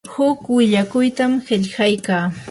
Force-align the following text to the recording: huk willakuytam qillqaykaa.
huk 0.13 0.39
willakuytam 0.55 1.31
qillqaykaa. 1.49 2.23